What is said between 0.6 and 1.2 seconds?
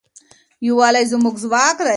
یووالی